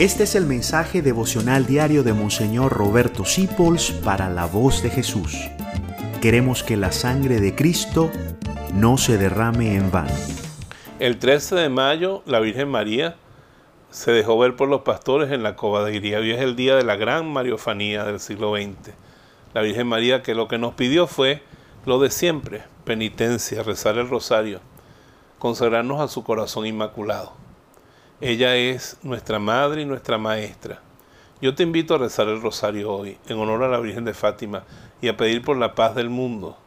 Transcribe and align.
Este 0.00 0.22
es 0.22 0.34
el 0.34 0.46
mensaje 0.46 1.02
devocional 1.02 1.66
diario 1.66 2.02
de 2.02 2.14
Monseñor 2.14 2.72
Roberto 2.72 3.26
Sipols 3.26 3.90
para 3.90 4.30
la 4.30 4.46
voz 4.46 4.82
de 4.82 4.88
Jesús. 4.88 5.36
Queremos 6.22 6.62
que 6.62 6.78
la 6.78 6.90
sangre 6.90 7.38
de 7.38 7.54
Cristo 7.54 8.10
no 8.72 8.96
se 8.96 9.18
derrame 9.18 9.76
en 9.76 9.90
vano. 9.90 10.14
El 11.00 11.18
13 11.18 11.54
de 11.54 11.68
mayo, 11.68 12.22
la 12.24 12.40
Virgen 12.40 12.70
María 12.70 13.16
se 13.90 14.10
dejó 14.10 14.38
ver 14.38 14.56
por 14.56 14.70
los 14.70 14.80
pastores 14.80 15.32
en 15.32 15.42
la 15.42 15.54
cova 15.54 15.84
de 15.84 16.16
Hoy 16.16 16.30
es 16.30 16.40
el 16.40 16.56
día 16.56 16.76
de 16.76 16.84
la 16.84 16.96
gran 16.96 17.30
mariofanía 17.30 18.04
del 18.04 18.20
siglo 18.20 18.56
XX. 18.56 18.94
La 19.52 19.60
Virgen 19.60 19.86
María 19.86 20.22
que 20.22 20.34
lo 20.34 20.48
que 20.48 20.56
nos 20.56 20.72
pidió 20.72 21.08
fue 21.08 21.42
lo 21.84 22.00
de 22.00 22.08
siempre, 22.08 22.62
penitencia, 22.84 23.62
rezar 23.62 23.98
el 23.98 24.08
rosario, 24.08 24.60
consagrarnos 25.38 26.00
a 26.00 26.08
su 26.08 26.24
corazón 26.24 26.64
inmaculado. 26.64 27.49
Ella 28.22 28.54
es 28.54 28.98
nuestra 29.02 29.38
madre 29.38 29.80
y 29.80 29.86
nuestra 29.86 30.18
maestra. 30.18 30.82
Yo 31.40 31.54
te 31.54 31.62
invito 31.62 31.94
a 31.94 31.98
rezar 31.98 32.28
el 32.28 32.42
rosario 32.42 32.92
hoy, 32.92 33.16
en 33.28 33.38
honor 33.38 33.62
a 33.64 33.68
la 33.68 33.80
Virgen 33.80 34.04
de 34.04 34.12
Fátima, 34.12 34.64
y 35.00 35.08
a 35.08 35.16
pedir 35.16 35.42
por 35.42 35.56
la 35.56 35.74
paz 35.74 35.94
del 35.94 36.10
mundo, 36.10 36.58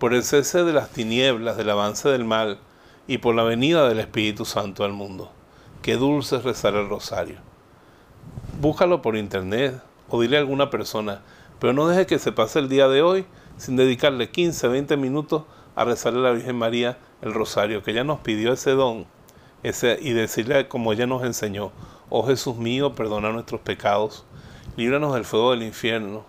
por 0.00 0.14
el 0.14 0.24
cese 0.24 0.64
de 0.64 0.72
las 0.72 0.90
tinieblas, 0.90 1.56
del 1.56 1.70
avance 1.70 2.08
del 2.08 2.24
mal, 2.24 2.58
y 3.06 3.18
por 3.18 3.36
la 3.36 3.44
venida 3.44 3.88
del 3.88 4.00
Espíritu 4.00 4.44
Santo 4.44 4.82
al 4.82 4.92
mundo. 4.92 5.30
Qué 5.80 5.94
dulce 5.94 6.38
es 6.38 6.42
rezar 6.42 6.74
el 6.74 6.88
rosario. 6.88 7.36
Búscalo 8.60 9.00
por 9.00 9.16
internet 9.16 9.80
o 10.08 10.20
dile 10.20 10.38
a 10.38 10.40
alguna 10.40 10.70
persona, 10.70 11.22
pero 11.60 11.72
no 11.72 11.86
deje 11.86 12.06
que 12.06 12.18
se 12.18 12.32
pase 12.32 12.58
el 12.58 12.68
día 12.68 12.88
de 12.88 13.02
hoy 13.02 13.26
sin 13.58 13.76
dedicarle 13.76 14.30
15, 14.30 14.66
20 14.66 14.96
minutos 14.96 15.44
a 15.76 15.84
rezarle 15.84 16.18
a 16.18 16.22
la 16.22 16.32
Virgen 16.32 16.56
María 16.56 16.98
el 17.22 17.32
rosario, 17.32 17.84
que 17.84 17.92
ella 17.92 18.02
nos 18.02 18.18
pidió 18.18 18.52
ese 18.52 18.72
don 18.72 19.06
y 19.62 20.12
decirle 20.12 20.68
como 20.68 20.92
ella 20.92 21.06
nos 21.06 21.24
enseñó, 21.24 21.72
oh 22.08 22.26
Jesús 22.26 22.56
mío, 22.56 22.94
perdona 22.94 23.30
nuestros 23.30 23.60
pecados, 23.60 24.24
líbranos 24.76 25.14
del 25.14 25.24
fuego 25.24 25.52
del 25.52 25.62
infierno 25.62 26.24